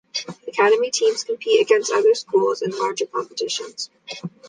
Academy 0.47 0.89
teams 0.89 1.23
compete 1.23 1.61
against 1.61 1.93
other 1.93 2.15
schools 2.15 2.63
and 2.63 2.73
in 2.73 2.79
larger 2.79 3.05
competitions. 3.05 3.91